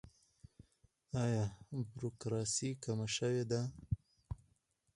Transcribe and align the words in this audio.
آیا 1.23 1.45
بروکراسي 1.95 2.69
کمه 2.83 3.07
شوې 3.15 3.43
ده؟ 3.51 3.61